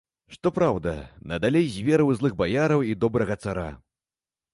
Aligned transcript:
Што 0.35 0.51
праўда, 0.57 0.93
надалей 1.31 1.67
з 1.73 1.83
верай 1.89 2.07
у 2.13 2.15
злых 2.21 2.33
баяраў 2.41 2.85
і 2.93 2.97
добрага 3.05 3.37
цара. 3.45 3.67